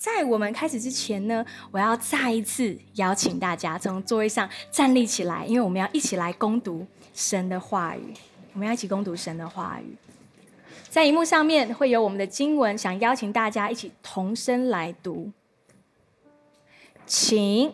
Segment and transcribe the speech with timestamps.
[0.00, 8.14] 在我们开始之前呢，我要再一次邀请大家从座位上站立起来，因为我们要一起来攻读神的话语。
[8.54, 9.94] 我们要一起攻读神的话语。
[10.88, 15.30] 在荧幕上面会有我们的经文，想邀请大家一起同声来读。
[17.04, 17.70] 请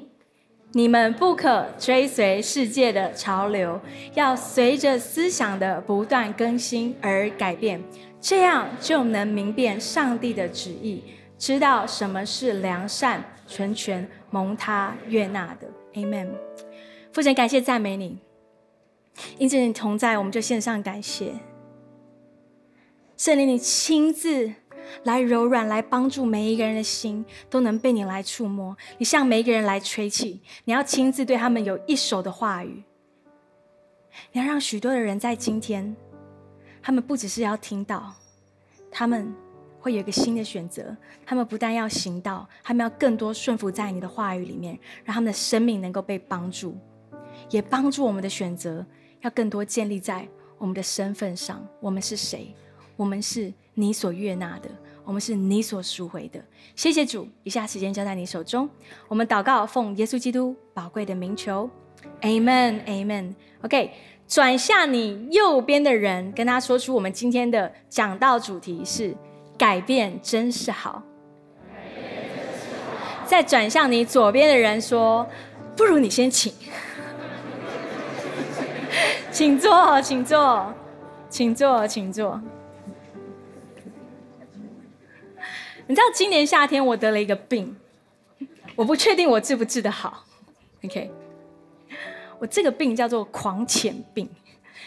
[0.73, 3.81] 你们不可追随世界的潮流，
[4.15, 7.81] 要随着思想的不断更新而改变，
[8.21, 11.05] 这样就能明辨上帝的旨意。
[11.39, 16.30] 知道什么是良善、纯全、蒙他悦纳的，Amen。
[17.12, 18.19] 父神，感谢赞美你，
[19.38, 21.34] 因着你同在，我们就献上感谢。
[23.19, 24.51] 圣灵，你亲自
[25.05, 28.75] 来柔软，来帮助每一个人的心，都能被你来触摸。
[28.97, 32.83] 你向每一个人来吹气，你要亲自对他们有一手的话语。
[34.33, 35.95] 你要让许多的人在今天，
[36.83, 38.14] 他们不只是要听到，
[38.91, 39.34] 他们。
[39.87, 46.77] 会有一个新的选择，他们不但要行道，他们要更多顺服在你的话语里面，让他们的生命能够被帮助，
[47.51, 48.84] 也帮助我们的选择
[49.20, 50.27] 要更多建立在
[50.59, 51.65] 我们的身份上。
[51.78, 52.53] 我们是谁？
[52.97, 54.69] 我们是你所悦纳的，
[55.05, 56.45] 我们是你所赎回的。
[56.75, 58.69] 谢谢主，以下时间交在你手中，
[59.06, 61.71] 我们祷告，奉耶稣基督宝贵的名求
[62.23, 63.34] ，Amen，Amen。
[63.62, 63.93] OK，
[64.27, 69.17] 转向你右边的人，跟他说出我们今天的讲道主题是。
[69.67, 71.03] 改变真是好。
[73.25, 75.28] 再转向你左边的人说
[75.77, 76.55] ：“不如你先请，
[79.33, 80.72] 请坐，请坐，
[81.28, 82.41] 请坐，请坐。”
[85.89, 87.77] 你知道今年夏天我得了一个病，
[88.77, 90.25] 我不确定我治不治得好。
[90.84, 91.11] OK，
[92.39, 94.31] 我这个病叫做狂潜病，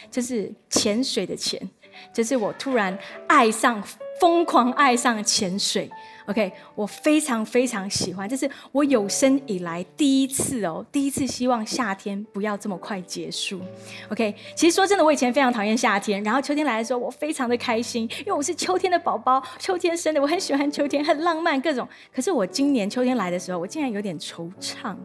[0.09, 1.69] 就是潜水的潜，
[2.13, 2.97] 就是我突然
[3.27, 3.83] 爱上。
[4.19, 5.89] 疯狂爱上潜水
[6.25, 13.61] ，OK，我非常非常喜欢，这是我有生以来第一次哦，第一次希望夏天不要这么快结束
[14.09, 14.35] ，OK。
[14.57, 21.87] 其实说真的，我以前非常讨厌夏天，然后秋天来的时候，我非常的开心，因为我是秋天的宝宝，秋天生的，我很喜欢秋天，很浪漫各种。
[22.13, 24.97] 可是我今年秋天来的时候，我竟然有点惆怅，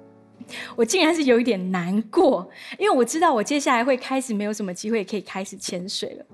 [0.74, 6.26] 我竟然是有一点难过，因为我知道我接下来会开始没有什么机会可以开始潜水了。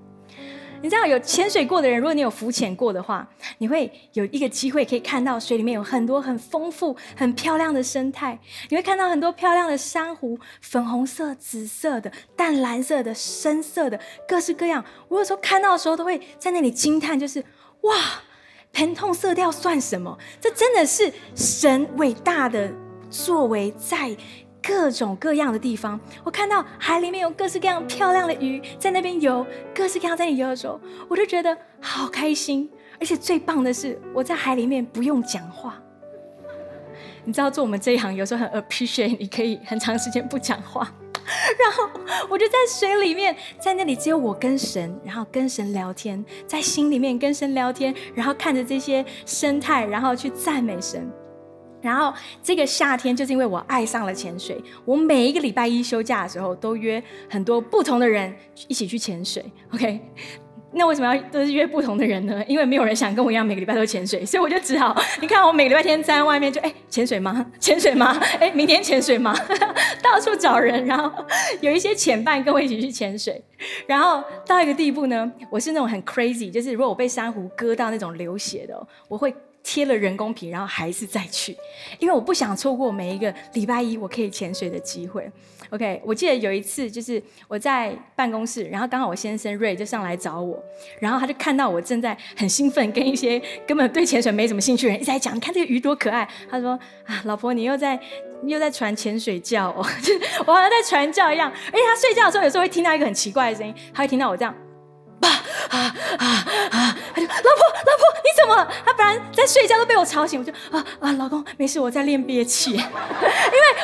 [0.83, 3.27] 你知道有潜水过的人，如果你有浮潜过的话，
[3.59, 8.39] 你会有一个机会可以看到水里面有很多很丰富、很漂亮的生态。
[8.69, 14.83] 你会看到很多漂亮的珊瑚，粉红色、紫色的、淡蓝色的、深色的，各式各样。
[15.07, 17.43] 我有时候看到的时候，都会在那里惊叹，就是
[17.81, 17.95] 哇，
[18.73, 20.17] 疼痛色调算什么？
[20.39, 22.73] 这真的是神伟大的
[23.09, 24.17] 作为在。
[24.61, 30.79] 各种各样的地方，我看到海里面有各式各样漂亮的鱼在那边游，各式各样在那游的时候，
[31.09, 32.69] 我就觉得好开心。
[32.99, 35.81] 而且最棒的是，我在海里面不用讲话。
[37.23, 40.87] 你知道，做我们这一行有时候很 appreciate，你可以很长时间不讲话，
[41.59, 41.89] 然后
[42.29, 51.11] 我就在水里面，在那里只有我跟神，然后跟神聊天，在心里面跟神聊天，然后看着这些生态，然后去赞美神。
[51.81, 58.33] 然后这个夏天就是因为我爱上了潜水，我每一个礼拜一休假的时候都约很多不同的人
[58.67, 59.43] 一起去潜水。
[59.73, 59.99] OK，
[60.73, 62.43] 那为什么要都是约不同的人呢？
[62.47, 67.45] 因为没有人想跟我一样每个礼拜都潜水，所以我就只好，你看我每个礼拜天站在外面就哎潜水吗？
[67.59, 68.17] 潜水吗？
[68.39, 69.35] 哎明天潜水吗？
[70.01, 71.11] 到处找人，然后
[71.61, 73.43] 有一些潜伴跟我一起去潜水，
[73.87, 79.33] 然后到一个地步呢，我是那种很 crazy，就是如果我被珊瑚割到那种流血的，我会。
[79.63, 81.55] 贴了人工皮，然后还是再去，
[81.99, 85.29] 因为我不想错过每一个礼拜一我可以潜水的机会。
[85.69, 90.61] OK，我记得有一次就是我在办公室，然后刚好我先生瑞就上来找我，
[90.99, 96.27] 然后他就看到我正在很兴奋，跟一些根本对潜水没什么兴趣的人一直在讲，你看这个鱼多可爱。
[96.49, 96.71] 他说
[97.05, 97.97] 啊，老婆你又在
[98.45, 99.85] 又在传潜水教哦，
[100.45, 101.49] 我好像在传教一样。
[101.49, 104.53] 而且他睡觉的时候有时候会听到一个很奇怪的声音，他会听到我这样。
[105.71, 106.27] 啊啊
[106.71, 106.97] 啊！
[107.13, 108.71] 他就老婆老婆你怎么了？
[108.85, 112.85] 他本来在睡觉都被我吵醒，我就啊啊老公没事，我在练憋气， 因为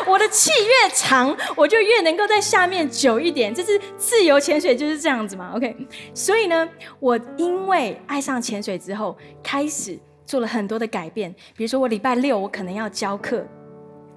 [0.06, 3.54] 我的气越长，我就越能够在下面久一点。
[3.54, 5.76] 这是自由潜水就是这样子嘛？OK，
[6.14, 6.68] 所以呢，
[7.00, 11.34] 我因为爱上潜水之后，开始做了很多的改变。
[11.56, 13.46] 比如说我礼拜六我可能要教课。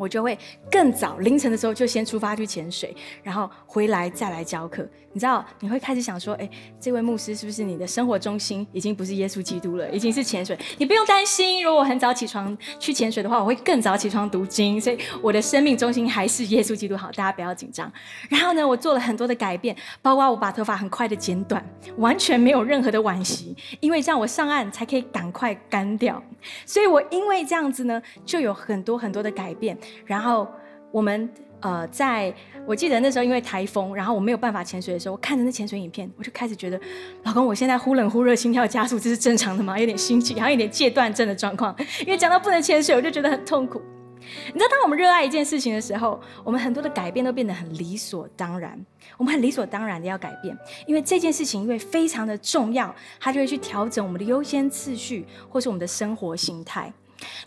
[0.00, 0.36] 我就会
[0.70, 4.88] 更早凌晨的时候就先出发去潜水，然后回来再来教课。
[5.12, 6.48] 你知道，你会开始想说，哎，
[6.80, 10.56] 这位牧师是不是你的生活中心已经不是耶稣基督了，已经是潜水？
[10.78, 16.96] 你不用担心，如果我很早起床去潜水的话，我会更早起床读经，所以我的生命中心还是耶稣基督。
[16.96, 17.92] 好，大家不要紧张。
[18.30, 21.62] 然后呢，我做了很多的改变，包括我把头发很快的剪短，
[21.96, 26.22] 完全没有任何的惋惜，因为这样我上岸才可以赶快干掉。
[26.64, 29.76] 所以我因为这样子呢，就有很多很多的改变。
[30.04, 30.46] 然后
[30.90, 31.28] 我们
[31.60, 32.32] 呃，在
[32.66, 36.80] 我记得那时候因为台风，然后我没有办法潜水的时候，我看着那潜水影片，我就开始觉得，
[37.24, 39.78] 老公，我现在忽冷忽热，心跳加速，这是正常的吗？
[39.78, 41.74] 有点心悸，然后有点戒断症的状况。
[42.00, 43.80] 因为讲到不能潜水，我就觉得很痛苦。
[44.52, 48.78] 你知道，当我们热爱一件事情的时候，我们很多的改变都变得很理所当然。
[49.16, 50.56] 我们很理所当然的要改变，
[50.86, 56.92] 因为这件事情因为非常的重要，它就会去调整我们的优先次序，或是我们的生活形态。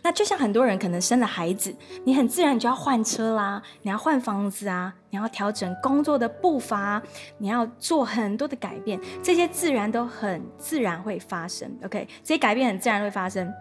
[0.01, 7.01] 那就像很多人可能生了孩子，你很自然就要换车啦，你要换房子啊，你要调整工作的步伐，
[7.37, 11.69] 你要做很多的改变，这些自然都很自然会发生。
[11.83, 13.51] OK，这些改变很自然会发生。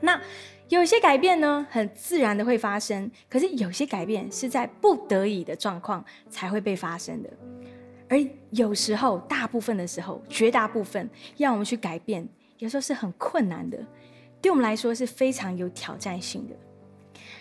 [0.00, 0.20] 那
[0.68, 7.30] 有些改变呢，很自然的会发生，可是有些改变是在不得已的状况才会被发生的，
[8.08, 8.18] 而
[8.50, 12.26] 有时候，大部分的时候，绝大部分要我们去改变，
[12.58, 13.78] 有时候是很困难的。
[14.44, 16.54] 对我们来说是非常有挑战性的，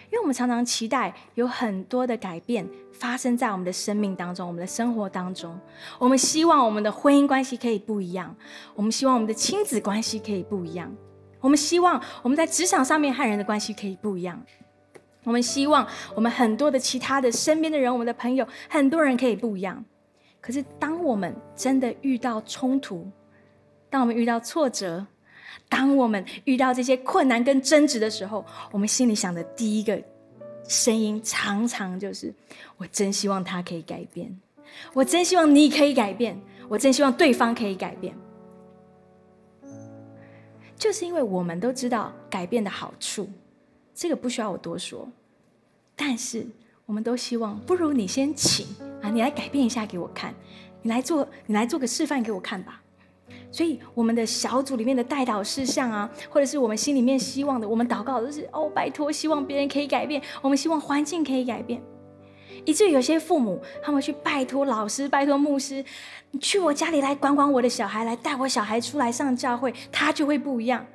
[0.05, 5.59] 因为我们常常期待有很多的改变发生在我们的生命当中、我们的生活当中。
[5.99, 8.33] 我们希望我们的婚姻关系可以不一样，
[8.73, 10.95] 我们希望我们的亲子关系可以不一样，
[11.41, 14.41] 我们希望我们在职场上面和人的关系可以不一样，
[15.25, 15.85] 我们希望
[16.15, 19.83] 我们很多的其他的身边的人、我们的朋友，很多人可以不一样。
[20.39, 23.05] 可是当我们真的遇到冲突，
[23.89, 25.05] 当我们遇到挫折，
[25.69, 30.01] 当我们遇到这些困难跟争执的时候，我们心里想的第一个
[30.67, 32.33] 声音，常常就是：
[32.77, 34.39] 我真希望他可以改变，
[34.93, 38.15] 我真希望你可以改变，我真希望对方可以改变。
[40.77, 43.29] 就是因为我们都知道改变的好处，
[43.95, 45.07] 这个不需要我多说。
[45.95, 46.45] 但是
[46.85, 48.67] 我们都希望，不如你先请
[49.01, 50.35] 啊，你来改变一下给我看，
[50.81, 52.82] 你来做，你来做个示范给我看吧。
[53.51, 61.81] 所以，我们的小组里面的代祷事项啊，或者是我们心里面希望的，我们祷告都是哦，拜托，希望别人可以改变，我们希望环境可以改变，
[62.65, 65.83] 以至于有些父母他们去拜托老师、拜托牧师，
[66.31, 70.85] 你去我家里来管管我的小孩，来带我小孩出来上教会，他就会不一样。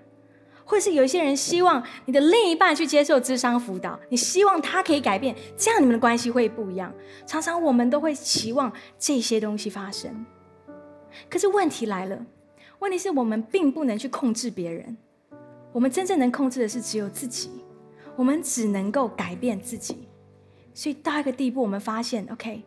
[0.71, 6.93] 或者是有一些人希望你的另一半去接受智商辅导，你希望他可以改变，这样你们的关系会不一样。
[7.25, 10.27] 常常我们都会期望这些东西发生，
[11.31, 12.27] 可是问题来了。
[12.81, 14.97] 问题是我们并不能去控制别人，
[15.73, 17.51] 我们真正能控制的是只有自己，
[18.15, 20.07] 我们只能够改变自己。
[20.73, 22.63] 所以到一个地步，我们发现，OK，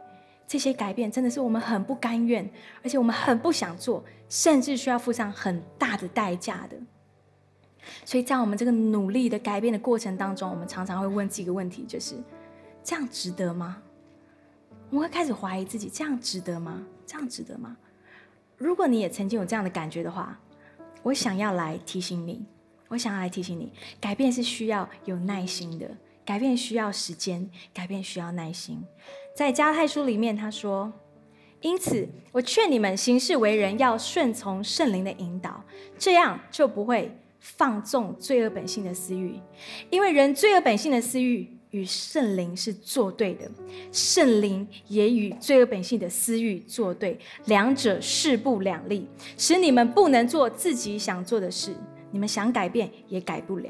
[0.45, 2.49] 这些改变真的是我们很不甘愿，
[2.83, 6.75] 而且我们很不想做，甚至需要付上很大的代价的。
[8.03, 12.15] 所以在我们这个努力的改变的过程当中，我们常常会问几个问题，就是
[12.83, 13.81] 这样值得吗？
[14.89, 16.85] 我们会开始怀疑自己，这样值得吗？
[17.07, 17.77] 这样值得吗？
[18.61, 20.39] 如果你也曾经有这样的感觉的话，
[21.01, 22.45] 我想要来提醒你，
[22.89, 25.89] 我想要来提醒你，改变是需要有耐心的，
[26.23, 28.83] 改变需要时间，改变需要耐心。
[29.35, 30.93] 在加太书里面，他说
[31.61, 35.63] ：“因此，我劝你们行事为人要顺从圣灵的引导，
[35.97, 39.39] 这样就不会放纵罪恶本性的私欲，
[39.89, 43.49] 因为人罪恶本性的私欲。”与圣灵是作对的，
[43.91, 49.07] 圣灵也与罪恶本性的私欲作对，两者势不两立，
[49.37, 51.73] 使你们不能做自己想做的事。
[52.11, 53.69] 你们想改变也改不了。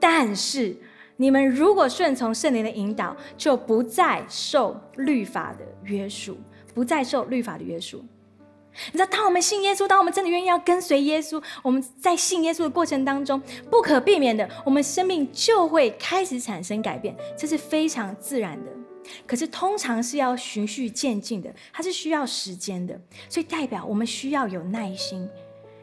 [0.00, 0.74] 但是
[1.16, 6.38] 你们如果顺从圣灵的引导，就不再受律法的约束，
[6.72, 8.02] 不再受律法的约束。
[8.86, 18.70] 你知道，当我们信耶稣，当我们真的愿意要跟随耶稣，我们在信耶稣的过程当中，不可避免的，我们生命就会开始产生改变，这是非常自然的。
[19.26, 25.26] 可是通常是要循序渐进的，它是需要时间的，所以代表我们需要有耐心，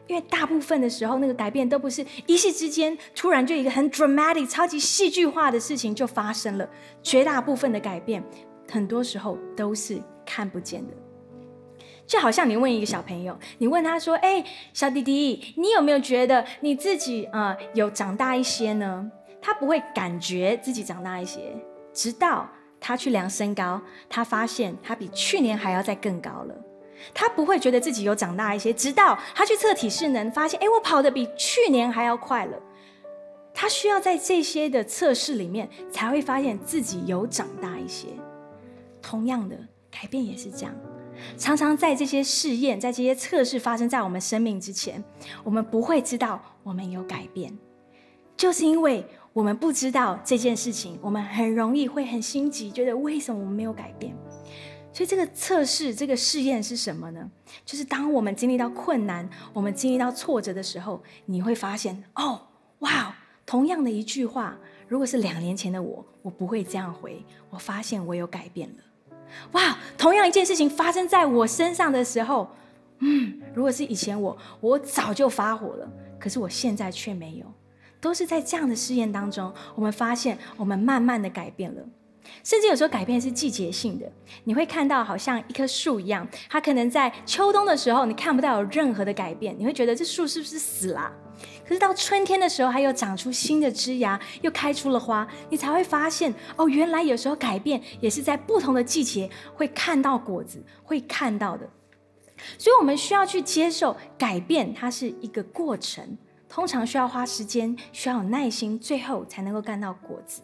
[0.06, 6.68] 因为大部分的时候，那个改变都不是一夕之间，突然就一个很 dramatic、超级戏剧化的事情就发生了。
[7.02, 8.24] 绝大部分的改变，
[8.70, 10.92] 很多时候都是看不见的。
[12.06, 19.10] 就好像你问一个小朋友，你问他说：“哎，小弟弟，你有没有觉得你自己啊有长大一些呢？”
[19.42, 21.40] 他不会感觉自己长大一些，
[21.92, 22.48] 直到
[22.80, 26.54] 他去量身高，他发现他比去年还要再更高了。
[27.12, 32.58] 他不会觉得自己有长大一些，直到他去测体适能，发现：“哎，我跑得比去年还要快了。”
[33.52, 38.08] 他需要在这些的测试里面，才会发现自己有长大一些。
[39.00, 39.56] 同样的，
[39.90, 40.74] 改变也是这样。
[41.36, 45.02] 常常在这些试验、在这些测试发生在我们生命之前，
[45.44, 47.56] 我们不会知道我们有改变，
[48.36, 54.16] 就是因为我们不知道这件事情，我们很容易会很心急，觉得为什么我们没有改变。
[54.92, 57.30] 所以，这个测试、这个试验是什么呢？
[57.66, 62.40] 就是当我们经历到困难、我们经历到挫折的时候，你会发现，哦，
[62.78, 63.14] 哇！
[63.44, 64.58] 同样的一句话，
[64.88, 67.22] 如果是两年前的我，我不会这样回。
[67.50, 68.82] 我发现我有改变了。
[69.52, 72.48] 哇，同样一件事情发生在我身上的时候，
[73.00, 75.88] 嗯，如果是以前我，我早就发火了。
[76.18, 77.46] 可是我现在却没有。
[77.98, 81.82] 都是在这样的试验当中，我们发现我们慢慢的改变了。
[82.44, 84.10] 甚至有时候改变是季节性的，
[84.44, 91.10] 你会看到好像一棵树一样，它可能在秋冬的时候你看不到有任何的改变，你会觉得这树是不是死了？
[91.66, 101.68] 可是到春天的时候，它又长出新的枝芽，又开出了花，你才会发现哦，原来有时候改变也是在不同的季节会看到果子，会看到的。
[102.58, 106.16] 所以，我们需要去接受改变，它是一个过程，
[106.48, 110.42] 通常需要花时间，需要有耐心，最后才能够看到果子。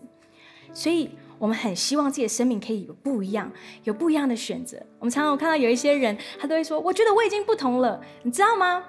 [0.72, 3.52] 所以，我们很希望自己的生命可以有不一样，
[3.84, 4.78] 有不一样的选择。
[4.98, 8.82] 我们常常看到有一些人，他都会说：“我觉得我已经不同了。”你知道吗？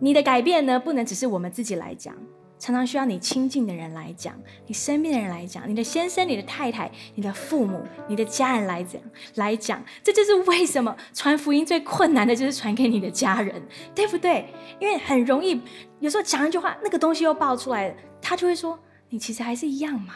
[0.00, 2.14] 你的改变呢，不能只是我们自己来讲，
[2.58, 4.34] 常常需要你亲近的人来讲，
[4.66, 9.00] 你身边的人来讲，你的先生、你的太太、你的父母、你的家人来讲
[9.36, 9.82] 来讲。
[10.02, 13.62] 这就是为什么传福音最困难的就是传给你的家人，
[13.94, 14.46] 对不对？
[14.78, 15.60] 因为很容易，
[16.00, 18.78] 有时候讲一句话，那个东西又爆出来了，他就会说
[19.10, 20.14] ：“你其实还是一样嘛，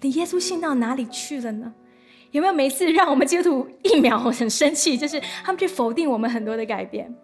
[0.00, 1.74] 你耶稣信到哪里去了呢？”
[2.32, 7.14] 有没有每次让我们基督徒一秒很生气，就是他们去否定我们很多的改变？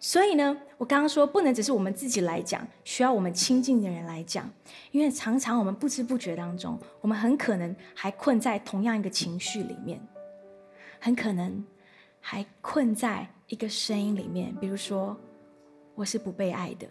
[0.00, 4.50] 所以呢，我刚刚说不能只是我们自己来讲，需要我们亲近的人来讲，
[4.90, 10.04] 因为常常我们不知不觉当中，我们很可能还困在同样一个情绪里面，
[10.98, 11.64] 很可能
[12.18, 15.16] 还困在一个声音里面，比如说
[15.94, 16.88] 我是不被爱的，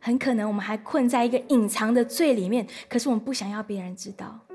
[0.00, 4.45] 很可能我们还困在一个隐藏的罪里面，可是我们不想要别人知道。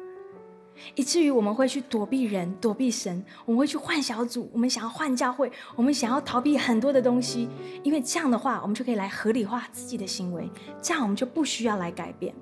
[0.96, 7.50] 以至于我们会去躲避人、躲避神，我们会去换小组，我们想要换教会，我们想要逃避很多的东西，
[7.84, 10.50] 因为这样的话，我们就可以来合理化自己的行为，
[10.82, 12.34] 这样我们就不需要来改变。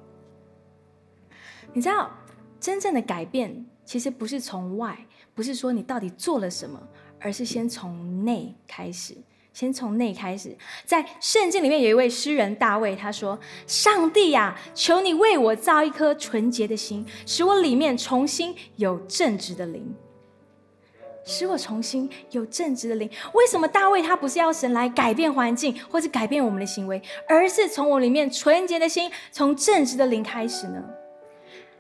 [1.74, 2.12] 你知道，
[2.60, 6.82] 真正的改变其实不是从外，不是说你到底做了什么，
[7.20, 9.16] 而是先从内开始。
[9.60, 13.38] 先从内开始，在圣经里面有一位诗人大卫，他说
[13.68, 19.94] ：“上帝呀，求你为我造一颗纯洁的心，使我里面重新有正直的灵，
[21.26, 30.82] 使我重新有正直的灵。”为什么大卫他不是要神来改变环境，或是改变我们的行为，而是从我里面纯洁的心，从正直的灵开始呢？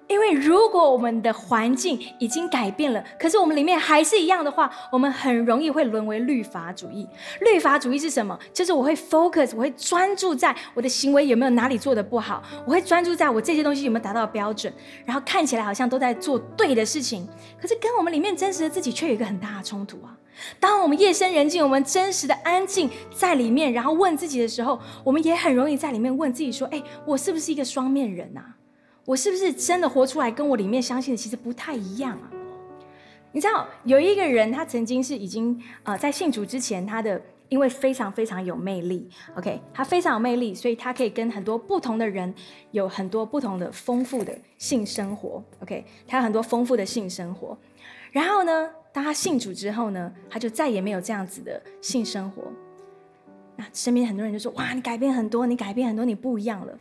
[0.10, 7.08] 因为如果我们的环境已经改变了，可是我们里面还是一样的话，我们很容易会沦为律法主义。
[7.42, 8.38] 律法主义是什么？
[8.52, 14.74] 就是我会 focus，我会专注在我的行为有没有哪里做的不好，我会专注在我这些东西有没有达到标准，
[15.06, 17.28] 然后看起来好像都在做对的事情，
[17.62, 20.18] 可是跟我们里面真实的自己却有一个很大的冲突啊！
[20.60, 28.56] 当我们夜深人静，我们真实的安静在里面，然后问自己的时候，我们也很容易在里面问自己说：“哎，我是不是一个双面人啊？”
[29.10, 32.30] 我是不是真的活出来，跟我里面相信的其实不太一样啊？
[33.32, 42.32] 你知道有一个人，他曾经是已经呃在信主之前，他的因为非常非常有魅力，OK，他非常有魅力，所以他可以跟很多不同的人
[42.70, 47.58] 有很多不同的丰富的性生活，OK，他有很多丰富的性生活。
[48.12, 52.44] 然后呢，当他信主之后呢，他就再也没有这样子的性生活。
[53.56, 56.78] 那身边很多人就说：“哇，你改变很多，你改变很多，你不一样了。”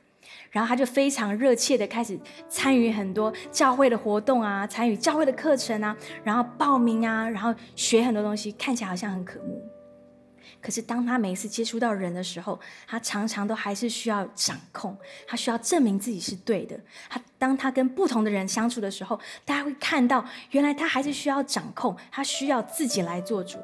[0.51, 9.63] 然后他就非常热切的开始参与很多教会的活动啊，参与教会的课程啊，然后报名啊，然后学很多东西，看起来好像很可慕。
[10.61, 16.79] 可是当他每一次接触到人的时候，他常常都还是需要掌控，他需要证明自己是对的。
[17.09, 23.59] 他当他跟不同的人相处的时候，大家会看到，原来他还是需要掌控，他需要自己来做主。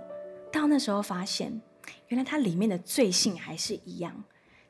[0.52, 1.60] 到那时候发现，
[2.08, 4.22] 原来他里面的罪性还是一样。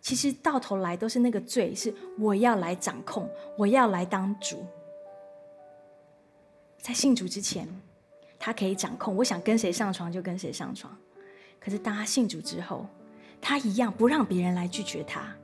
[0.05, 4.63] 其实到头来都是那个罪，是我要来掌控，我要来当主。
[6.77, 7.67] 在信主之前，
[8.39, 10.95] 他可以掌控，我想跟谁上床就跟谁上床。
[11.59, 12.87] 可是当他信主之后，
[13.41, 15.35] 他一样不让别人来拒绝他，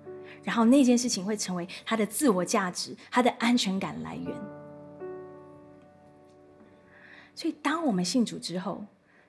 [0.42, 4.36] 然后那件事情会成为他的自我价值、他的安全感来源。
[7.34, 8.84] 所以，当我们信主之后，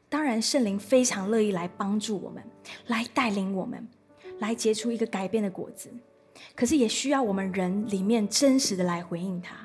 [0.10, 2.44] 当然圣灵非常乐意来帮助我们，
[2.88, 3.88] 来带领我们。
[4.41, 5.89] 来结出一个改变的果子，
[6.55, 9.55] 可是也需要我们人里面真实的来回应他。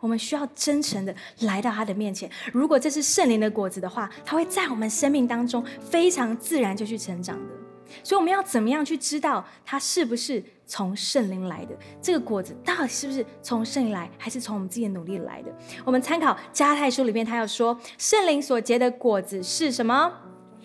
[0.00, 2.30] 我们需要真诚的来到他的面前。
[2.52, 7.54] 如果这是圣灵的果子的话，它会在我们生命当中非常自然就去成长的。
[8.02, 11.74] 所以我们要怎么样去知道它是不是从圣灵来的？
[12.02, 15.50] 这个果子到底是不是从圣灵来，还是从我们自己的努力来的？
[15.86, 20.12] 我们参考加泰书里面，他要说圣灵所结的果子是什么？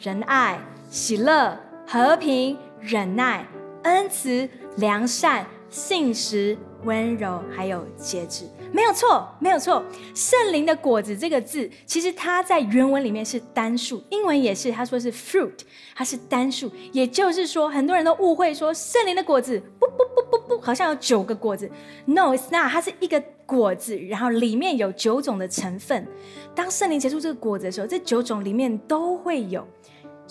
[0.01, 0.59] 仁爱、
[0.89, 1.57] 喜乐、
[1.87, 3.45] 和平、忍耐、
[3.83, 8.45] 恩慈、良善、信实、温柔，还有节制。
[8.71, 9.83] 没有错，没有错。
[10.13, 15.51] 圣灵的果子这个字，其实它在原文里面是单数，英文也是，他说是 fruit，
[15.95, 16.71] 它是单数。
[16.91, 21.67] 也就是说，很多人都误会说圣灵的果子不不不不不，好像有九个果子。
[22.05, 26.05] No，it's not，它是一个果子，然后里面有九种的成分。
[26.53, 29.67] 当圣灵结出这个果子的时候，这九种里面都会有。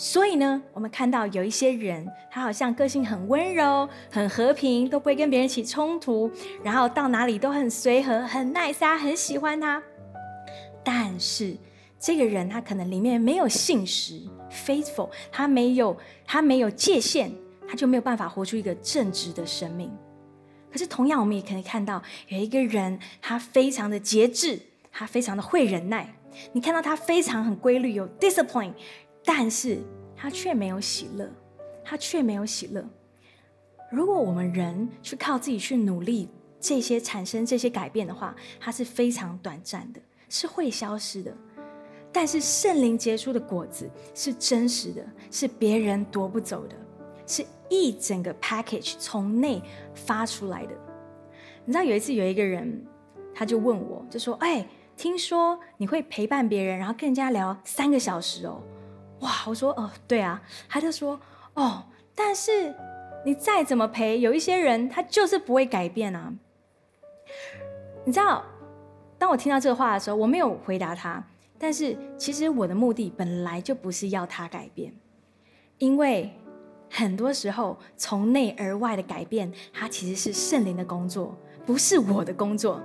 [0.00, 6.31] 所以呢，我们看到有一些人，他好像个性很温柔、很和平，都不会跟别人起冲突，
[6.62, 9.83] 然后到哪里都很随和、很 nice 啊，很喜欢他。
[10.85, 11.57] 但是
[11.99, 17.33] 这个人他可能里面没有信实 （faithful），他没有他没有界限，
[17.69, 19.90] 他就没有办法活出一个正直的生命。
[20.71, 24.61] 可是同样，我们也可以看到有一个人，他非常的节制，
[24.93, 26.14] 他非常的会忍耐。
[26.52, 28.75] 你看到他非常很规律，有 discipline。
[29.31, 29.83] 但是
[30.17, 31.31] 他却没有喜乐，
[31.85, 32.83] 他却没有喜乐。
[33.93, 41.37] 如果我们人去靠自己去努力，这些产生这些改变的话，它是非常短暂的，是会消失的。
[42.11, 46.75] 但是圣灵结出的果子是真实的，是别人夺不走的，
[47.27, 49.61] 是一整个 package 从内
[49.95, 50.75] 发出来的。
[51.67, 52.83] 你知道有一次有一个人，
[53.35, 54.67] 他就问我，就说：“哎，
[54.97, 58.63] 听说你会陪伴别人，然后跟人家聊三个小时哦。”
[59.21, 59.31] 哇！
[59.47, 61.19] 我说哦，对啊，他就说
[61.55, 61.85] 哦，
[62.15, 62.75] 但是
[63.25, 66.33] 你再怎么陪，有一些人他就是不会改变啊。
[68.05, 68.45] 你知道，
[69.19, 71.23] 当我听到这个话的时候，我没有回答他，
[71.59, 74.95] 但是其实我的目的本来就不是要他改变，
[75.79, 76.33] 因为
[76.91, 82.81] 很多时候从内而外的改变，它其实是圣灵的工作，不是我的工作。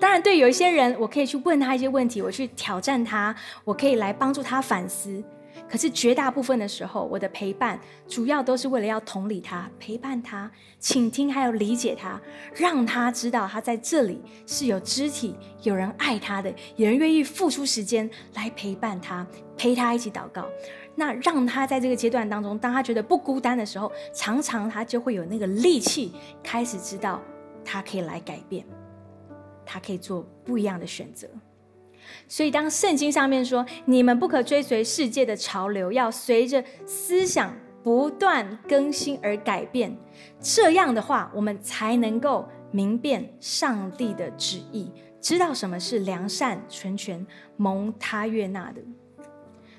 [0.00, 5.24] 当然，对有一些人，我可以去问他一些问题，我去挑战他，我可以来帮助他反思。
[5.68, 12.20] 可是绝大部分的时候，我的陪伴主要都是为了要同理他、陪伴他、倾听，还有理解他，
[12.54, 19.26] 让他知道他在这里是有肢体、有人爱他的，有人愿意付出时间来陪伴他，
[19.56, 20.46] 陪他一起祷告。
[20.94, 27.22] 那让他在这个阶段当中，当他觉得不孤单的时候，常常他就会有那个力气，开始知道
[27.64, 28.64] 他可以来改变，
[29.64, 31.28] 他可以做不一样的选择。
[32.26, 39.96] 所以，当圣经上面说你们不可追随世界的潮流，要随着思想不断更新而改变，
[40.40, 44.90] 这样的话，我们才能够明辨上帝的旨意，
[45.20, 48.82] 知道什么是良善、纯全、蒙他悦纳的。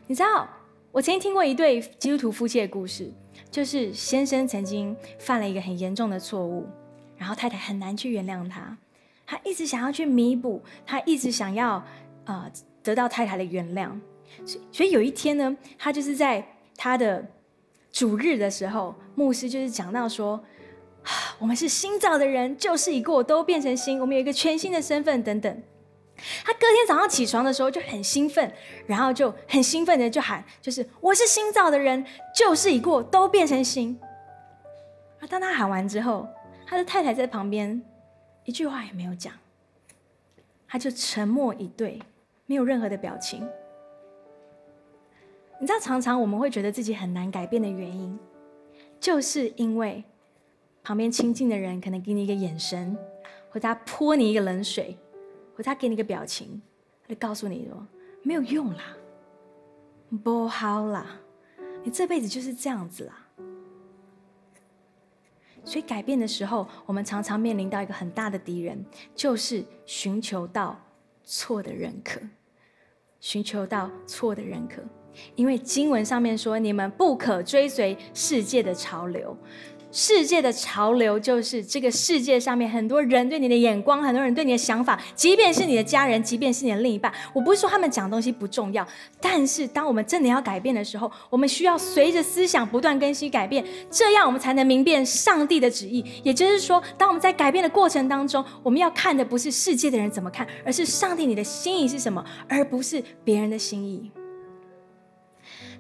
[0.08, 0.50] 你知道，
[0.92, 3.12] 我曾经听过一对基督徒夫妻的故事，
[3.52, 6.68] 就是先生曾经犯了一个很严重的错误，
[7.16, 8.76] 然后太太很难去原谅他，
[9.28, 11.86] 他一直想要去弥补，他一直想要。
[12.26, 12.52] 啊，
[12.84, 13.92] 得到太太的原谅，
[14.46, 16.46] 所以所以有一天呢，他就是在
[16.78, 17.26] 他的
[17.92, 20.40] 主日的时候，牧师就是讲到说，
[21.40, 25.64] 我们是新造的人，旧事已过，都变成新，我们有一个全新的身份等等。
[26.44, 28.54] 他隔天早上起床的时候就很兴奋，
[28.86, 32.06] 然后就很兴奋的就喊，就是我是新造的人，
[32.36, 33.98] 旧事已过，都变成新。
[35.22, 36.28] 而当他喊完之后，
[36.68, 37.82] 他的太太在旁边
[38.44, 39.34] 一句话也没有讲，
[40.68, 42.02] 他就沉默以对。
[42.50, 43.48] 没有任何的表情。
[45.62, 48.18] 你知道，常常我们会觉得自己很难改变的原因，
[49.00, 50.04] 就是因为
[50.82, 52.98] 旁边亲近的人可能给你一个眼神，
[53.50, 54.98] 或者他泼你一个冷水，
[55.52, 56.60] 或者他给你一个表情，
[57.04, 57.86] 他就告诉你说
[58.24, 58.98] 没有用啦，
[60.24, 61.06] 不好啦，
[61.84, 63.28] 你这辈子就是这样子啦。
[65.64, 68.84] 所以改变的时候，我们常常面临到一个很大的敌人，
[69.14, 70.80] 就是寻求到
[71.24, 72.20] 错的认可。
[73.20, 74.82] 寻求到错的认可，
[75.36, 79.36] 因为经文上面说，你们不可追随世界的潮流。
[79.92, 87.12] 世界的潮流就是这个世界上面很多人对你的眼光，很多人对你的想法，即便是你的家人，即便是你的另一半。
[87.34, 88.88] 我不是说他们讲东西不重要，
[89.20, 96.06] 但是当我们真的要改变的时候，我们需要随着思想不断更新改变，这样我们才能明辨上帝的旨意。
[96.24, 104.12] 也就是说，当我们在改变的过程当中，我们要看的不是世界的人怎么看，而是上帝你的心意是什么，而不是别人的心意。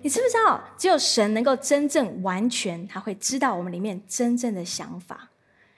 [0.01, 5.29] 你知不知道，只有神能够真正完全，他会知道我们里面真正的想法。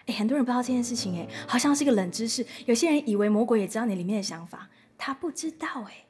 [0.06, 2.46] 诶，很多人不知道这件事情，诶，好像是个冷知识。
[2.66, 6.06] 有些人以为魔鬼也知道你里面的想法，他不知道，诶。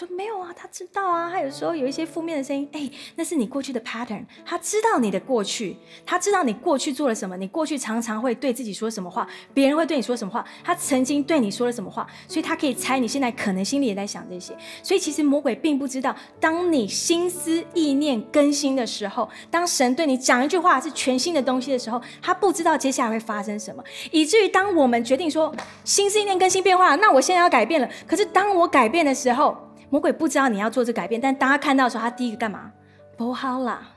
[0.00, 1.30] 说没有啊，他知道啊。
[1.30, 4.24] 他有时候有一些负面的声音，哎，那是你过去的 pattern。
[4.46, 14.56] 他知道你的过去，他知道你过去做了什么，你过去常常会对自己说什么话，别人会对你说什么话，他曾经对你说了什么话，所以他可以猜你现在可能心里也在想这些。
[14.82, 27.88] 所以其实魔鬼并不知道，当你心思意念更新的时候，当神对你讲一句话是全新的东西的时候，他不知道接下来会发生什么，以至于当我们决定说心思意念更新变化，那我现在要改变了。
[28.06, 29.56] 可是当我改变的时候，
[29.90, 32.72] 魔鬼不知道你要做这改变，但当他看到的时候，他第一个干嘛？
[33.16, 33.96] 不好啦，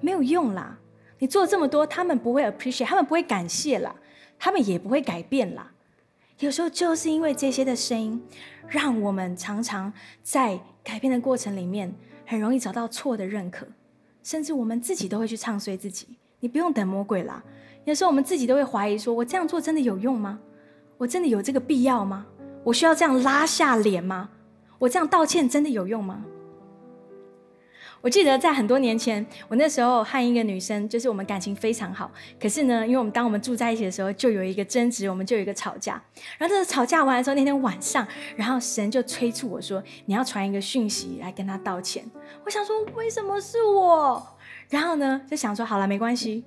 [0.00, 0.78] 没有用啦。
[1.18, 3.94] 你做这么多，他们不会 appreciate，他们不会感谢啦，
[4.38, 5.72] 他们也不会改变啦。
[6.38, 8.22] 有时候就是因为这些的声音，
[8.68, 9.92] 让我们常常
[10.22, 11.94] 在改变的过程里面，
[12.26, 13.66] 很容易找到错的认可，
[14.22, 16.18] 甚至我们自己都会去唱衰自己。
[16.40, 17.42] 你不用等魔鬼啦，
[17.84, 20.38] 有时候我们自己都会怀疑说：我这样做真的有用吗？
[20.98, 22.26] 我真的有这个必要吗？
[22.64, 24.28] 我需要这样拉下脸吗？
[24.82, 26.24] 我这样道歉真的有用吗？
[28.00, 32.10] 我记得在很多年前，我那时候和一个女生，就是我们感情非常好。
[32.40, 36.02] 可是呢，因为我们当我们住在一起的时候，就有一个争执，我们就有一个吵架。
[36.36, 42.04] 然后这个吵架完的时候，那天晚上，然后神就催促我说：“你要传一个讯息来跟他道歉。”
[42.44, 44.20] 我想说，为什么是我？
[44.68, 46.44] 然后呢，就想说，好了，没关系，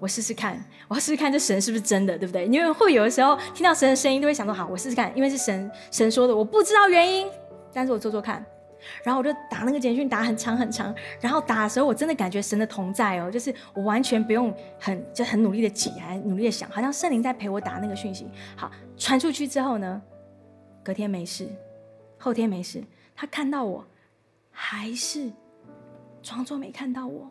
[0.00, 2.46] 我试试看，我要试试看这神是不是真的，对不对？
[2.46, 7.26] 因为会有的时候听到神的声音，都会想说，好，我试试看，因为是神神说的，我不知道原因，
[7.72, 8.44] 但是我做做看。
[9.02, 10.94] 然后我就打那个简讯，打很长很长。
[11.18, 18.26] 然后打的时候，我真的感觉神的同在哦，就是我完全不用很就很努力的挤，还努力的想，好像圣灵在陪我打那个讯息。
[18.54, 20.02] 好，传出去之后呢，
[20.82, 21.48] 隔天没事，
[22.18, 22.84] 后天没事。
[23.16, 23.82] 他看到我，
[24.50, 25.32] 还是
[26.22, 27.30] 装作没看到我，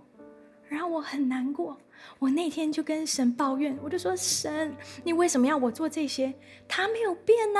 [0.67, 1.77] 然后我很难过。
[2.19, 6.33] 我那天就跟神抱怨，我就说：神，你为什么要我做这些？
[6.67, 7.59] 他没有变呢。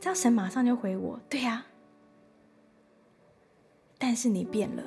[0.00, 1.64] 这样神马上就回我：对呀。
[3.98, 4.82] 但是你变了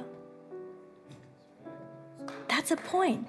[2.48, 3.20] ，That's a point.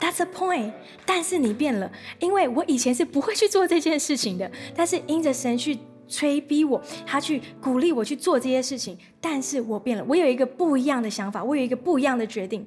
[0.00, 0.72] That's a point.
[1.06, 4.50] 但是你变了，因为我以前是不会去做这件事情的。
[4.74, 8.98] 但是因着神去催逼我，他去鼓励我去做这些事情。
[9.20, 12.66] 但是我变了，我有一个不一样的想法，我有一个不一样的决定。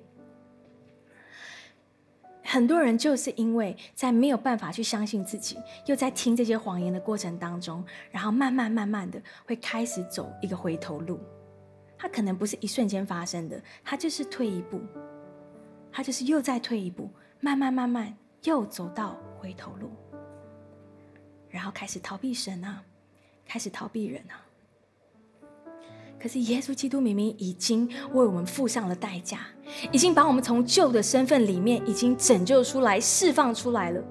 [2.44, 11.20] 很多人就是因为在没有办法去相信自己，又在听这些谎言的过程当中，然后慢慢慢慢的会开始走一个回头路。
[11.98, 14.82] 他可能不是一瞬间发生的，他就是退一步，
[15.92, 19.90] 他就是又再退一步，慢慢慢慢又走到回头路，
[21.50, 22.84] 然后开始逃避神啊，
[23.48, 24.46] 开始逃避人啊。
[26.24, 29.40] 可是耶稣基督明明已经为我们付上了代价，
[29.92, 34.02] 已经把我们从旧的身份里面已经拯救出来、释放出来了。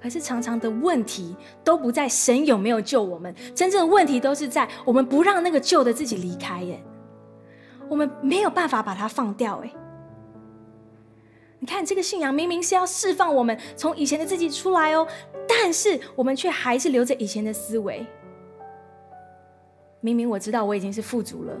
[0.00, 1.34] 可是常常的问题
[1.64, 6.80] 都不在神有没有救我们，真正的问题都是在我们不让那个旧的自己离开耶。
[7.88, 9.72] 我们没有办法把它放掉，哎，
[11.58, 15.04] 你看这个信仰明明是要释放我们从以前的自己出来哦，
[15.48, 18.06] 但是我们却还是留着以前的思维。
[20.06, 21.52] 明明我知道我已经是富足了，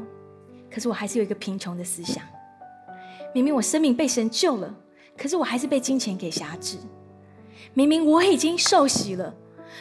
[0.70, 2.22] 可是我还是有一个贫穷的思想。
[3.34, 4.72] 明明我生命被神救了，
[5.18, 6.78] 可是我还是被金钱给辖制。
[7.74, 9.34] 明明我已经受洗了，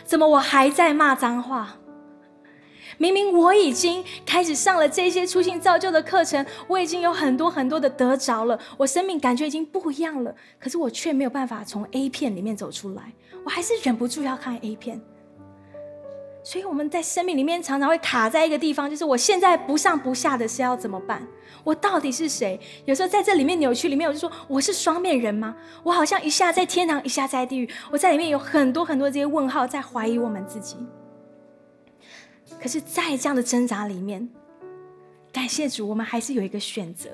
[0.04, 1.78] 怎么我还在骂脏话？
[2.98, 15.00] 明明我已经开始上了这些出性造就的课程，我已经有很多很多的得着了，我生命感觉已经不一样了，可是我却没有办法从 A 片里面走出来，我还是忍不住要看 A 片。
[16.46, 21.28] 所以我们在生命里面常常会卡在一个地方，就是我现在不上不下的是要怎么办？
[21.64, 22.60] 我到底是谁？
[22.86, 25.56] 有时候在这里面扭曲里面，我就说我是双面人吗？
[25.82, 30.78] 我好像一下在天堂，一下在地狱，我在里面有很多很多这些问号，在怀疑我们自己。
[32.62, 34.30] 可是，在这样的挣扎里面，
[35.34, 37.10] 感谢主，我们还是有一个选择。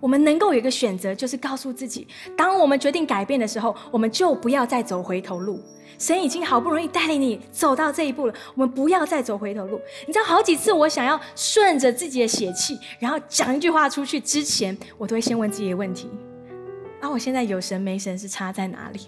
[0.00, 2.06] 我们能够有一个选择，就是告诉自己：
[2.36, 5.60] 当我们决定改变的时候，我们就不要再走回头路。
[5.98, 9.80] 神已经好不容易带领你走到这一步了，我们不要再走回头路。
[10.06, 16.10] 你知道，好几次我想要顺着自己的血气，然后讲一句话出去之前，我都会先问自己的问题：
[17.00, 19.00] 啊，我现在有神没神是差在哪里？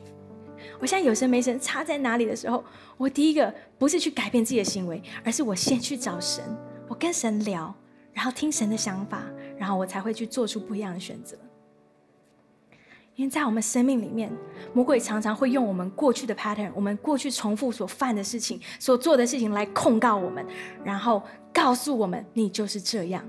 [0.81, 2.65] 我现在有神没神差在哪里的时候，
[2.97, 6.43] 我第一个不是去改变自己的行为，而是我先去找神，
[6.89, 7.75] 我跟神聊，
[8.15, 9.25] 然后听神的想法，
[9.59, 11.37] 然后我才会去做出不一样的选择。
[13.17, 14.31] 因为在我们生命里面，
[14.73, 20.47] 魔鬼常常会用我们过去的 pattern，我们过去重复所犯的事情、所做的事情来控告我们，
[20.85, 21.21] 然后
[21.53, 23.25] 告诉我们你就是这样。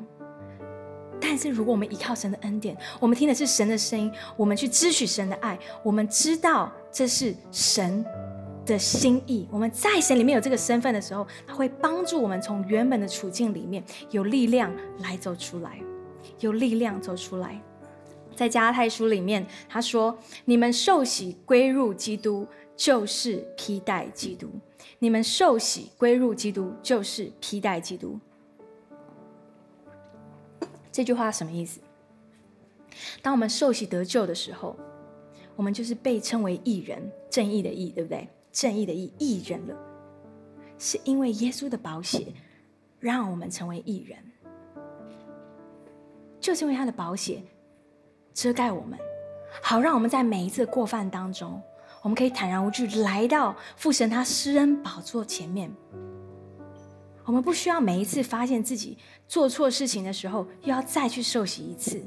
[1.19, 8.05] 但是如果我们依靠神的恩典，我们听的是神的声音，我们去支取神的爱，我们知道这是神
[8.67, 9.47] 的心意。
[9.51, 15.79] 我们在神里面有这个身份的时候，他会帮助我们从原本的处境里面有力量来走出来，
[16.39, 17.61] 有力量走出来。
[18.35, 24.47] 在加拉太书里面，他说：“你们受洗归入基督，就是披戴基督。
[24.99, 28.19] 你们受洗归入基督，就是披戴基督。”
[30.91, 31.79] 这句话什么意思？
[33.21, 34.75] 当我们受洗得救的时候，
[35.55, 38.27] 我们就是被称为义人，正义的义，对不对？
[38.51, 39.77] 正义的义，义人了，
[40.77, 42.33] 是因为耶稣的宝血
[42.99, 44.17] 让我们成为义人，
[46.39, 47.41] 就是因为他的宝血。
[48.33, 48.97] 遮盖我们，
[49.61, 51.61] 好让我们在每一次过犯当中，
[52.01, 55.69] 我们可以坦然无惧来到父神他施恩宝座前面。
[57.25, 58.97] 我们不需要每一次发现自己
[59.27, 62.01] 做错事情的时候，又要再去受洗一次。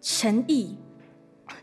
[0.00, 0.78] 诚意。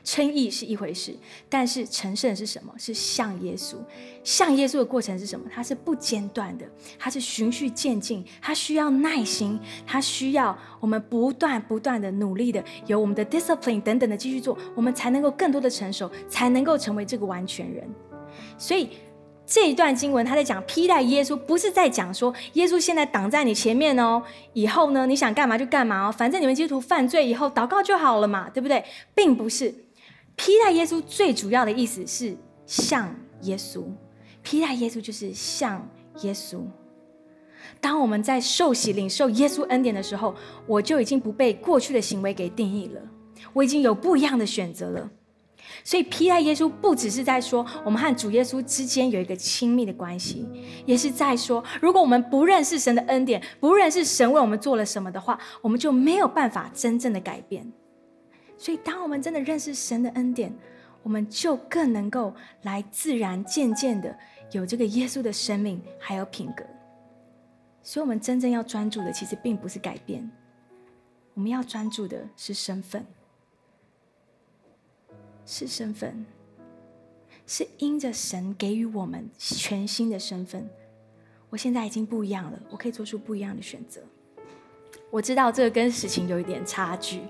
[0.06, 1.14] 称义是一回事，
[1.50, 2.72] 但是成圣是什么？
[2.78, 3.76] 是像耶稣，
[4.24, 5.46] 像耶稣的过程是什么？
[5.54, 6.66] 它是不间断的，
[6.98, 17.84] 它是循序渐进，它需要耐心，它需要我们不断不断的努力的，有我们的 discipline 等等的继续做，我们才能够更多的成熟，才能够成为这个完全人。
[18.58, 18.90] 所以。
[19.48, 24.20] 这一段经文，他在讲披戴耶稣，不是在讲说耶稣现在挡在你前面哦，
[24.54, 28.84] 以后呢你想干嘛就干嘛哦，反正你们基督徒犯罪以后祷告就好了嘛，对不对？
[29.14, 29.72] 并不是，
[30.36, 33.84] 披戴耶稣最主要的意思是像耶稣，
[34.44, 35.88] 披戴耶稣就是像
[36.22, 36.62] 耶稣。
[37.82, 40.36] 当我们在受洗领受耶稣恩典的时候，
[40.68, 43.02] 我就已经不被过去的行为给定义了，
[43.54, 45.10] 我已经有不一样的选择了。
[45.84, 50.48] 所以，披戴耶稣不只是在说我们和主耶稣之间有一个亲密的关系，
[50.86, 57.72] 也是在说，如果我们不认识神的恩典，不认识神为我们做了什么的话，我们就没有办法真正的改变。
[58.58, 60.54] 所以，当我们真的认识神的恩典，
[61.04, 64.18] 我们就更能够来自然、渐渐的
[64.52, 66.64] 有这个耶稣的生命还有品格。
[67.84, 70.30] 所以，我们真正要专注的，其实并不是改变，
[71.34, 73.06] 我们要专注的是身份。
[75.48, 76.26] 是身份，
[77.46, 80.68] 是因着神给予我们全新的身份。
[81.52, 84.02] 我现在已经不一样了，我可以做出不一样的选择。
[85.16, 87.22] 我知道这个跟实情有一点差距，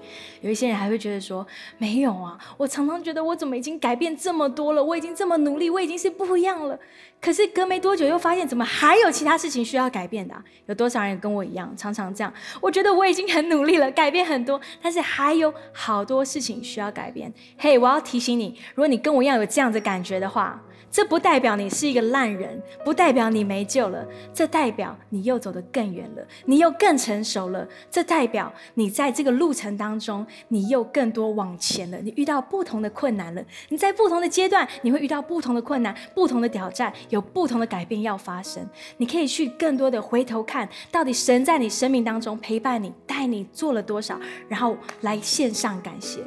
[0.42, 1.46] 有一些人还会觉得说
[1.78, 2.36] 没有啊。
[2.58, 6.80] 我常常觉得我怎么已经改变这么多了，我已经这么努力，我已经是不一样了。
[7.22, 10.34] 可是隔没多久又发现，怎么还有其他事情需要改变的？
[10.66, 12.34] 有多少人跟我一样，常常这样？
[12.60, 17.32] 我觉得我已经很努力了，改变很多，但是还有好多事情需要改变。
[17.56, 20.60] 嘿，我要提醒你，如果你跟我一样有这样的感觉的话。
[20.96, 27.68] 这不代表你是一个烂人，不代表你没救了，这代表你又走得更远了，你又更成熟了。
[27.92, 31.98] 这代表你在这个路程当中，你又更多往前了。
[31.98, 38.66] 你遇到不同的困难了，你在不同的阶段，你会遇到不同的困难、不同的挑战，有不同的改变要发生。
[38.96, 46.22] 你可以去更多的回头看，到底神在你生命当中陪伴你、带你做了多少，然后来献上感谢。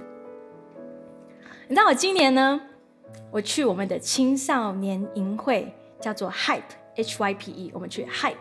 [1.68, 2.60] 你知道我今年呢？
[3.30, 6.62] 我去我们的青少年营会，叫做 Hype
[6.96, 8.34] H Y P E，我们去 Hype，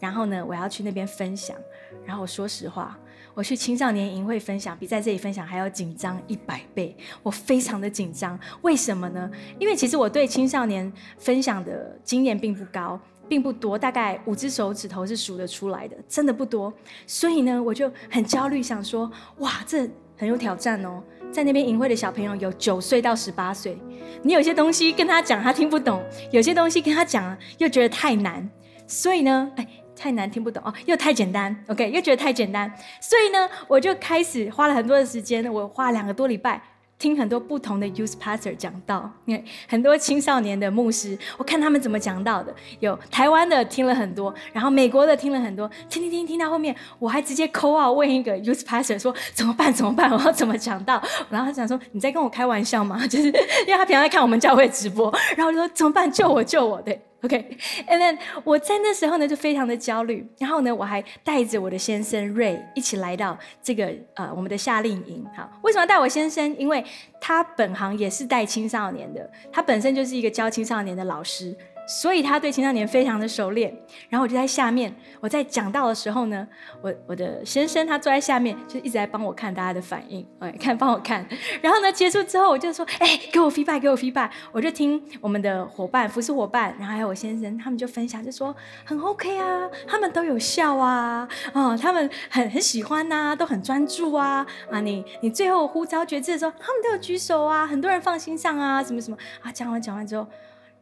[0.00, 1.56] 然后呢，我要去那边分享。
[2.04, 2.98] 然后我说实话，
[3.34, 6.96] 我去青少年营会分享，比在这里分享还要紧张一百倍。
[7.22, 9.30] 我非常的紧张，为什么呢？
[9.58, 16.72] 因为其实我对青少年分享的经验并不高，并不多，大概五只手指头是数得出来的，真的不多。
[17.06, 21.00] 所以呢，我就很焦虑，想说，哇，这很有挑战哦。
[21.32, 23.76] 在那边营会的小朋友有九岁到十八岁，
[24.22, 28.48] 你有些东西跟他讲他听不懂，有些东西跟他讲又觉得太难，
[28.86, 29.66] 所以呢，哎，
[29.96, 36.62] 太难听不懂哦，又太简单，OK，又觉得太简单，所以呢，我就开始花了很多的时间，我花两个多礼拜。
[37.02, 42.54] 听很多不同的 youth pastor 讲道，因为很多青少年的牧师，我看他们怎么讲道的。
[42.78, 49.72] 有台湾的听了很多，然后美国的听了很多，听听听听到后面，我还直接 call out 问一个 youth pastor 说怎么办？
[49.72, 50.12] 怎么办？
[50.12, 51.02] 我要怎么讲道？
[51.28, 53.04] 然后他想说你在跟我开玩笑吗？
[53.08, 56.08] 就是因为他平常在看我们教会直播，然后就说怎么办？
[56.08, 56.44] 救我！
[56.44, 56.80] 救我！
[56.82, 57.02] 对。
[57.22, 65.24] OK，and then 我在那时候呢就非常的焦虑，然后呢我还带着我的先生瑞一起来到这个呃我们的夏令营。
[65.36, 66.56] 好，为什么带我先生？
[66.58, 66.84] 因为
[67.20, 71.56] 他本行也是带青少年的，他本身就是一个教青少年的老师。
[71.86, 73.76] 所以他对青少年非常的熟练。
[74.08, 76.46] 然后我就在下面，我在讲到的时候呢，
[76.80, 81.26] 我我的先生他坐在下面，就一直在帮我看大家的反应，哎，看帮我看。
[81.60, 84.30] 然后呢，结束之后我就说，哎，给我 feedback，给我 feedback。
[84.52, 100.26] 我就听我们的伙伴、服侍伙伴，然后还有我先生，他们就分享，就说很 OK 啊，他们都有笑啊，哦，他们很很喜欢呐，都很专注啊，啊，你你最后呼召决志的时候，他们都有举手啊，很多人放心上啊，什么什么啊，讲完讲完之后。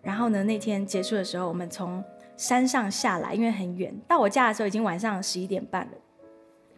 [0.02, 0.42] 然后呢？
[0.44, 2.02] 那天结束的时候，我们从
[2.36, 5.92] 山上下来，因为很远，到我家的时候已经晚上十一点半了。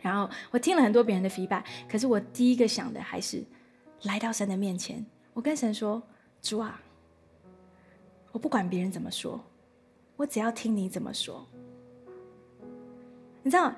[0.00, 3.44] 然后我听了很多别人的 feedback，可是我第一个想的还是
[4.02, 5.04] 来到神的面前。
[5.32, 6.02] 我跟神说
[6.42, 6.80] ：“主啊，
[8.32, 9.40] 我不管别人怎么说，
[10.16, 11.46] 我只要听你怎么说。”
[13.44, 13.72] 你知道，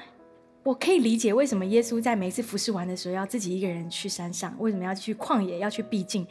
[0.62, 6.26] 我可以理解为什么耶稣在每次服侍完的时候要自己一个人去山上，为什么要去旷野，要去避境。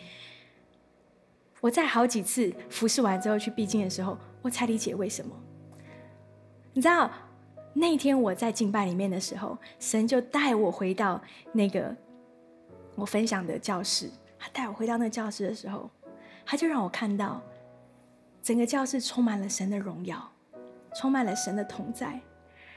[1.64, 5.34] 我在好几次服侍完之后去闭经的时候，我才理解为什么。
[6.74, 7.10] 你知道
[7.74, 11.22] 那天我在敬拜里面的时候，神就带我回到
[11.54, 11.96] 那个
[12.96, 14.12] 我分享的教室。
[14.38, 15.90] 他带我回到那个教室的时候，
[16.46, 17.42] 他就让我看到
[18.42, 20.30] 整个教室充满了神的荣耀，
[20.94, 22.20] 充满了神的同在。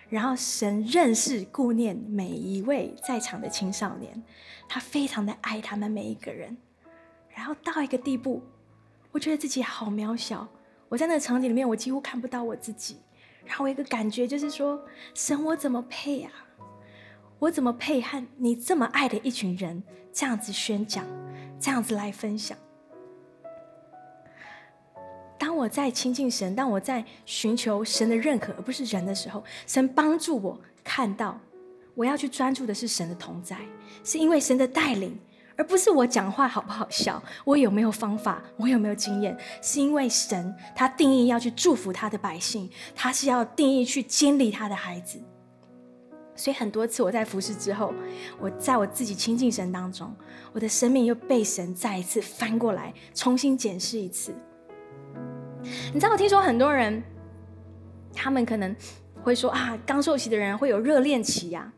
[0.09, 4.23] 然后神认识、顾念每一位在场的青少年，
[4.69, 6.57] 他非常的爱他们每一个人。
[7.35, 8.41] 然后到一个地步。
[9.17, 10.47] 我觉得自己好渺小，
[10.91, 12.99] 我在那个场景里面，我几乎看不到我自己。
[13.47, 14.79] 然后我一个感觉就是说，
[15.15, 16.31] 神，我怎么配啊？
[17.39, 21.03] 我怎么配和你这么爱的一群人这样子宣讲，
[21.59, 22.59] 这样子来分享？
[25.39, 31.41] 当我在亲近神，当我在寻求神的认可而不是人的时候，神帮助我看到，
[31.95, 33.57] 我要去专注的是神的同在，
[34.05, 35.19] 是因为神的带领。
[35.57, 45.19] 而不是我讲话好不好笑，我有没有方法，我有没有经验，是因为神他定义要去祝福他的百姓，他是要定义去建立他的孩子。
[46.35, 47.95] 所以很多次我在服侍之后，
[48.39, 50.15] 我在我自己亲近神当中，
[50.53, 54.35] 我的生命又被神再一次翻过来，重新检视一次。
[55.95, 57.03] 你知道，我听说很多人，
[58.13, 58.77] 他们可能
[59.23, 61.73] 会说啊，刚受洗的人会有热恋期呀。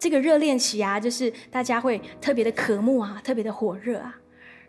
[0.00, 4.18] 这个热恋期啊，就是大家会特别的渴慕啊，特别的火热啊，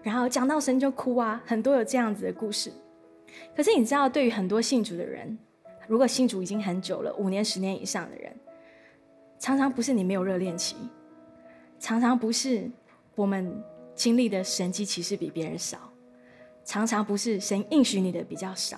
[0.04, 2.70] 然后讲到神就哭啊，很多有这样子的故事。
[3.56, 5.40] 可是你知道，对于很多信主的人，
[5.88, 8.36] 如果信主已经很久了，五年、十年以上的人，
[9.40, 10.76] 常常不是你没有热恋期，
[11.80, 12.70] 常常不是
[13.16, 13.64] 我们
[13.96, 15.78] 经历的神迹其实比别人少，
[16.66, 18.78] 常常不是神应许你的比较少，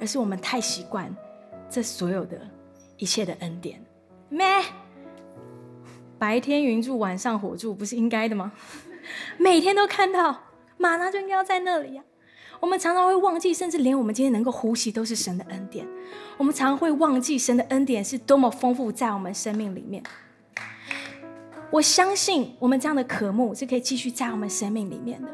[0.00, 1.14] 而是我们太习惯
[1.68, 2.40] 这所有的
[2.96, 3.78] 一切的恩典。
[4.30, 4.46] 咩？
[6.20, 8.52] 白天云柱，晚上火柱，不是应该的吗？
[9.38, 10.42] 每天都看到，
[10.76, 12.04] 马纳就应该要在那里呀。
[12.60, 15.88] 我们常常会忘记，甚至连我们今天能够呼吸都是神的恩典。
[16.36, 20.02] 我们常常会忘记神的恩典是多么丰富在我们生命里面。
[21.70, 25.28] 我相信我们这样的渴慕是可以继续在我们生命里面的。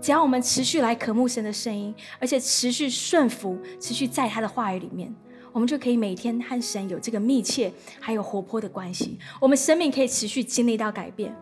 [0.00, 5.14] 只要我们持续来渴慕神的声音，而且持续顺服，持续在他的话语里面。
[5.52, 11.34] 我们就可以每天和神有这个密切还有活泼的关系，我们生命可以持续经历到改变。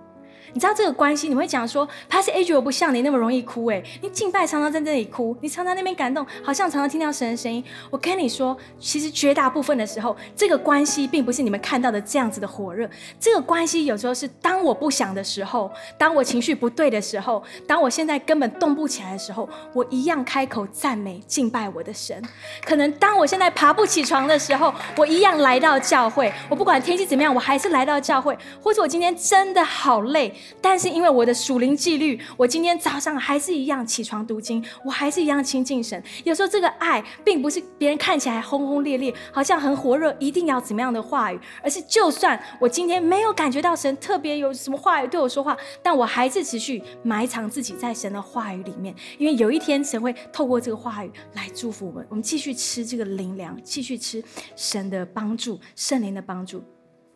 [0.52, 7.62] 你知道这个关系，你会讲说，Pastor A 我不像你那么容易哭哎，你敬拜常常在那里哭，你常常那边感动，好像常常听到神的声音。
[7.90, 12.88] 我跟你说，其实绝大部分的时候，这个关系并不是你们看到的这样子的火热。
[13.20, 22.22] 这个关系有时候是当我不想的时候，当我情绪不对的时候，当我现在根本动不起来的时候，我一样开口赞美敬拜我的神。
[22.64, 26.32] 可能当我现在爬不起床的时候，我一样来到教会。
[26.48, 28.36] 我不管天气怎么样，我还是来到教会。
[28.62, 30.34] 或者我今天真的好累。
[30.60, 36.02] 但是因为我的属灵纪律，我今天早上还是一样起床读经，我还是一样亲近神。
[36.24, 52.06] 有时候这个爱并不是别人看起来轰轰烈烈，好像很火热，一定要怎么样的话语，而是就算我今天没有感觉到神特别有什么话语对我说话，但我还是持续埋藏自己在神的话语里面，因为有一天神会透过这个话语来祝福我们。
[52.08, 54.22] 我们继续吃这个灵粮，继续吃
[54.56, 56.62] 神的帮助，圣灵的帮助。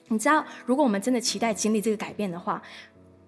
[0.09, 2.61] 你知道，如果我们真的期待经历这个改变的话，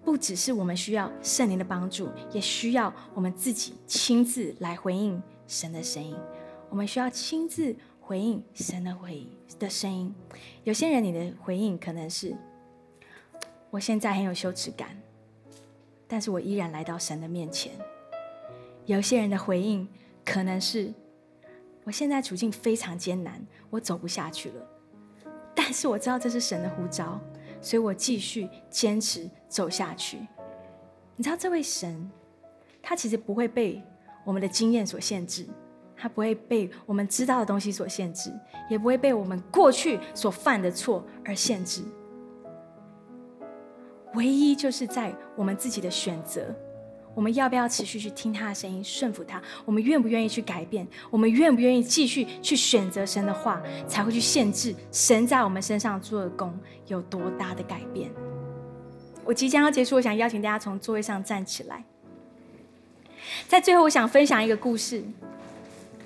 [0.05, 6.15] 不只是我们需要圣灵的帮助，也需要我们自己亲自来回应神的声音。
[6.69, 9.25] 我们需要亲自回应神的回
[9.57, 10.13] 的声音。
[10.63, 12.35] 有些人，你的回应可能是：
[13.71, 14.95] 我现在很有羞耻感，
[16.07, 17.71] 但是我依然来到神的面前。
[18.85, 19.87] 有些人的回应
[20.23, 20.93] 可能是：
[21.83, 24.67] 我现在处境非常艰难，我走不下去了，
[25.55, 27.19] 但是我知道这是神的呼召。
[27.61, 30.17] 所以我继续坚持走下去。
[31.15, 32.11] 你知道，这位神，
[32.83, 33.81] 他其实不会被
[34.25, 35.45] 我们的经验所限制，
[35.95, 38.33] 他不会被我们知道的东西所限制，
[38.69, 41.81] 也不会被我们过去所犯的错而限制。
[44.15, 46.53] 唯一就是在我们自己的选择，
[47.13, 49.41] 我们要不要持续去听他的声音，顺服他？
[49.63, 50.85] 我们愿不愿意去改变？
[51.09, 56.53] 我们愿不愿意继续去选择神的话，才会去限制神在我们身上做的工
[56.87, 58.11] 有多大的改变？
[59.25, 61.83] 我即将要结束，我想邀请大家从座位上站起来。
[63.47, 65.03] 在最后，我想分享一个故事，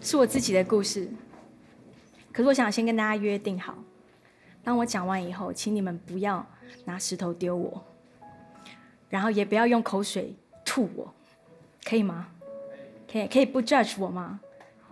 [0.01, 1.07] 是我自己的故事。
[2.31, 3.77] 可是，我想先跟大家约定好，
[4.63, 6.45] 当我讲完以后，请你们不要
[6.85, 7.83] 拿石头丢我。
[9.09, 11.13] 然后也不要用口水吐我，
[11.83, 12.27] 可以吗？
[13.11, 14.39] 可以，可以不 judge 我吗？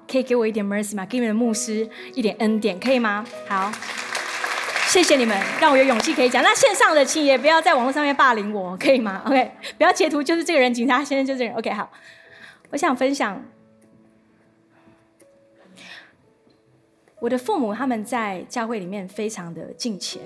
[0.08, 1.06] 可以给我一点 mercy 吗？
[1.06, 3.26] 给你们的牧师一点恩典，可以吗？
[3.48, 3.72] 好，
[4.88, 6.42] 谢谢你们，让我有勇气可以讲。
[6.42, 9.22] 那线上的请也不要在网络上面霸凌我，可以吗？
[9.28, 11.54] OK，不要截图，就是这个人，警察先生就这个人。
[11.56, 11.92] OK，好，
[12.72, 13.44] 我想分享
[17.20, 20.22] 我的父母，他们在教会里面非常的敬虔，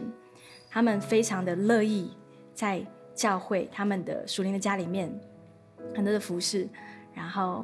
[0.70, 2.12] 他们非常的乐意
[2.54, 2.86] 在。
[3.14, 5.14] 教会他们的属灵的家里面，
[5.94, 6.68] 很多的服饰，
[7.14, 7.64] 然后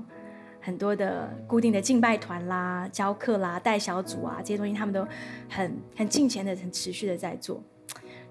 [0.68, 5.08] 很多的固定的敬拜团啦、教课啦、带小组啊这些东西，他们都
[5.48, 7.64] 很很尽虔的、很持续的在做。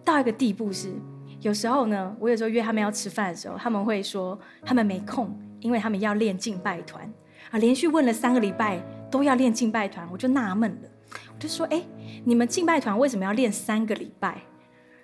[0.05, 0.93] 到一个地步是，
[1.41, 7.11] 有时候呢，我有时候约他们要吃饭的时候，他们会说他们没空，因为他们要练敬拜团
[7.51, 7.59] 啊。
[7.59, 8.79] 连续问了三个礼拜
[9.11, 10.89] 都要练敬拜团，我就纳闷了，
[11.35, 11.83] 我就说：哎，
[12.23, 14.43] 你们敬拜团为什么要练三个礼拜？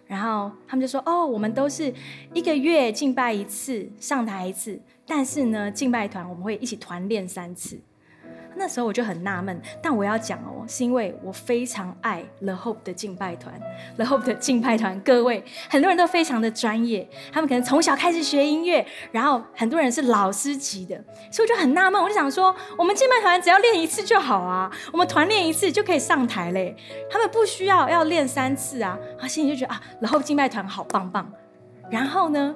[0.06, 1.90] 然后他们就说：“哦，我们都是
[2.34, 4.78] 一个月敬拜一次，上台一次。
[5.06, 7.80] 但是呢，敬拜团我们会一起团练三次。”
[8.54, 13.58] 那时候我就很纳闷，但我要讲哦，是因为我非常爱 The Hope 的敬拜团
[13.96, 26.76] ，The Hope 的敬拜团，各位很多人都非常的专业，他们可能从小开始学音乐，然后很多人是老师级的，所以我就很纳闷，我就想说，我们敬拜团只要练一次就好啊，我们团练一次就可以上台嘞，
[27.10, 31.32] 他们不需要要练三次啊，啊心里就觉得啊，The Hope 敬拜团好棒棒，
[31.90, 32.54] 然后呢？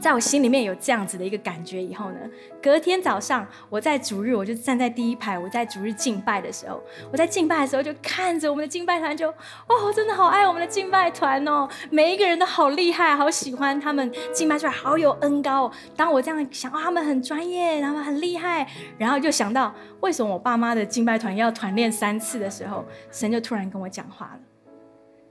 [0.00, 2.18] 在我心里面有这样子的一个感觉以后呢，
[2.62, 5.38] 隔天早上我在主日，我就站在第一排。
[5.38, 6.80] 我在主日敬拜的时候，
[7.10, 15.70] 我在敬拜的时候就看着我们的敬拜团，就哦，真的好爱我们的敬拜团哦，每一个人都好厉害，好喜欢他们敬拜出来，好有恩高。
[15.96, 24.40] 当我这样想，哦，他们很专业，他们很厉害，然后就想到为什么我爸妈的敬拜团要团练三次的时候，神就突然跟我讲话了。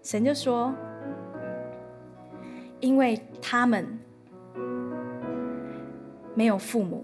[0.04, 0.74] 神就说，
[2.80, 4.00] 因为他们。
[6.38, 7.04] 没有父母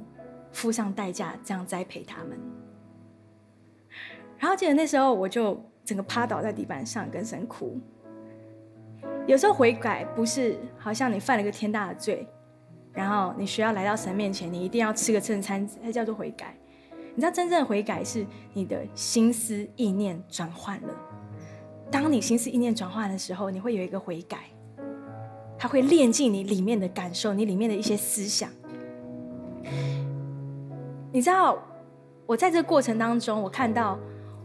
[0.52, 2.38] 付上代价这样栽培他们，
[4.38, 7.80] 然后记得那时候我就整个趴倒在地板上跟神哭。
[9.26, 12.28] 有时候悔改不是好像你犯了个天大的罪，
[12.92, 16.56] 然后你需要来到神面前，你一定要吃个正餐，才叫做悔改。
[17.16, 18.24] 你知道真正的悔改是
[18.54, 20.96] 你的心思意念转换了。
[21.90, 24.44] 当你心思意念转换的时候，你会有一个悔改，
[25.58, 28.52] 它会炼进你里面的感受，你里面的一些思想。
[31.14, 31.62] 你知道，
[32.26, 34.00] 我在这个过程当中，我看到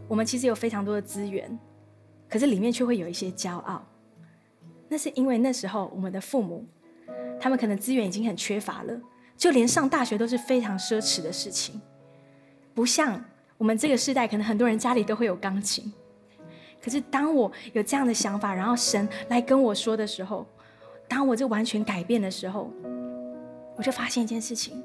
[0.07, 1.57] 我们其实有非常多的资源，
[2.29, 3.83] 可是里面却会有一些骄傲。
[4.87, 6.63] 那是因为那时候我们的父母，
[7.39, 9.01] 他们可能资源已经很缺乏了，
[9.35, 11.81] 就连上大学都是非常奢侈的事情。
[12.75, 13.19] 不像
[13.57, 15.91] 我们这个时代，可能很多人家里都会有钢琴。
[16.79, 20.45] 可是当我有这样的想法，然后神来跟我说的时候，
[21.07, 22.71] 当我就完全改变的时候。
[23.75, 24.83] 我就发现一件事情，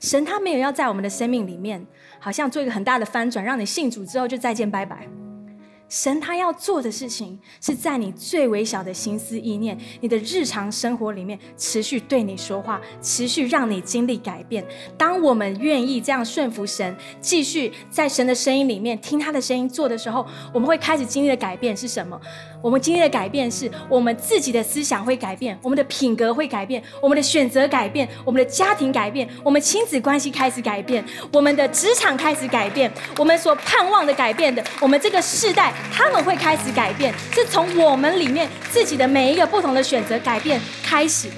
[0.00, 1.86] 神他没有要在我们的生命里面，
[2.18, 5.06] 好像做一个很大的翻转，让你信主之后就再见拜拜。
[5.88, 14.66] 神他要做的事情，是在你最微小的心思意念、你的日常生活里面，持续对你说话，持续让你经历改变。
[14.98, 22.20] 当我们愿意这样顺服神，继续在神的声音里面听他的声音做的时候，我们会开始经历的改变是什么？
[22.66, 35.72] 我们经历的改变是我们自己的思想会改变，我们的品格会改变，我们的选择改变，我们的家庭改变，我们亲子关系开始改变，我们的职场开始改变，我们所盼望的改变的，我们这个世代。
[35.92, 41.28] 他们会开始改变，是从我们里面自己的每一个不同的选择改变开始。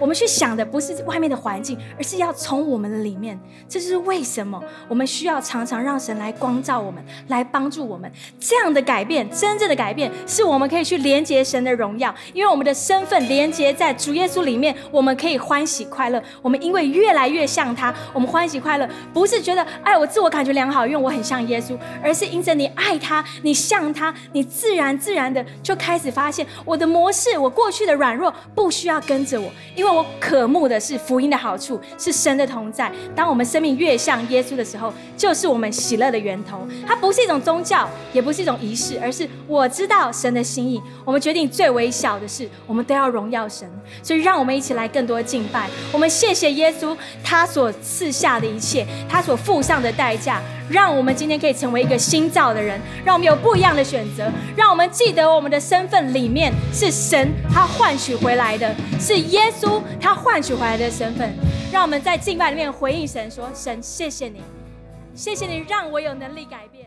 [0.00, 3.38] 我们去想的不是外面的环境，而是要从我们的里面。
[3.68, 8.10] 这就是为什么我们需要常常让神来光照我们，来帮助我们。
[8.38, 12.12] 这样的改变，真正的改变，是我们可以去连接神的荣耀。
[12.32, 16.20] 因为我们的身份连接在主耶稣里面，我们可以欢喜快乐。
[16.40, 29.89] 我们因为越来越像他，我们欢喜快乐，不是觉得哎我自我感觉良好，因为我很像耶稣，而是因着你爱他，你像他，你自然自然的就开始发现我的模式，我过去的软弱不需要跟着我，因为。
[29.90, 32.90] 为我渴慕的是福音的好处，是神的同在。
[33.14, 36.66] 当我们生命越像耶稣的时候，就是我们喜乐的源头。
[36.86, 40.80] 它不是一种宗教，也不是一种仪式，而是我知道神的心意。
[41.04, 43.68] 我们决定最微小的事，我们都要荣耀神。
[44.02, 45.68] 所以，让我们一起来更多敬拜。
[45.92, 50.40] 我们谢谢耶稣，他所赐下的一切，他所付上的代价。
[50.70, 61.32] 让我们今天可以成为一个新造的人，让我们有不一样的选择，让我们记得我们的身份里面是神他换取回来的，是耶稣他换取回来的身份。
[61.72, 64.42] 让我们在敬拜里面回应神说：“神，谢谢你，
[65.14, 66.86] 谢谢你让我有能力改变。”